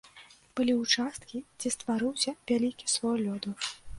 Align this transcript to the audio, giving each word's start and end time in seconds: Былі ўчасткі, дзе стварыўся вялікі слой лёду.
Былі 0.59 0.73
ўчасткі, 0.77 1.41
дзе 1.59 1.69
стварыўся 1.75 2.35
вялікі 2.53 2.93
слой 2.97 3.17
лёду. 3.29 3.49